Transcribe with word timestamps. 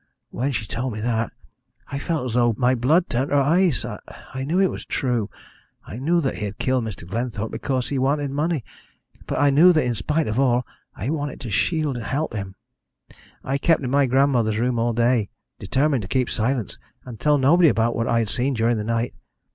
"When 0.31 0.51
she 0.51 0.65
told 0.65 0.93
me 0.93 0.99
that 1.01 1.31
I 1.91 1.99
felt 1.99 2.25
as 2.25 2.33
though 2.33 2.55
my 2.57 2.73
blood 2.73 3.07
turned 3.07 3.29
to 3.29 3.35
ice. 3.37 3.85
I 3.85 4.43
knew 4.43 4.59
it 4.59 4.71
was 4.71 4.83
true 4.83 5.29
I 5.85 5.99
knew 5.99 6.19
that 6.21 6.37
he 6.37 6.45
had 6.45 6.57
killed 6.57 6.85
Mr. 6.85 7.07
Glenthorpe 7.07 7.51
because 7.51 7.89
he 7.89 7.99
wanted 7.99 8.31
money 8.31 8.63
but 9.27 9.37
I 9.39 9.51
knew 9.51 9.71
that 9.73 9.85
in 9.85 9.93
spite 9.93 10.27
of 10.27 10.39
all 10.39 10.65
I 10.95 11.11
wanted 11.11 11.39
to 11.41 11.51
shield 11.51 11.97
and 11.97 12.05
help 12.07 12.33
him. 12.33 12.55
I 13.43 13.59
kept 13.59 13.83
in 13.83 13.91
my 13.91 14.07
grandmother's 14.07 14.57
room 14.57 14.79
all 14.79 14.93
day, 14.93 15.29
determined 15.59 16.01
to 16.01 16.07
keep 16.07 16.31
silence, 16.31 16.79
and 17.05 17.19
tell 17.19 17.37
nobody 17.37 17.69
about 17.69 17.95
what 17.95 18.07
I 18.07 18.17
had 18.17 18.29
seen 18.31 18.55
during 18.55 18.77
the 18.79 18.83
night. 18.83 19.13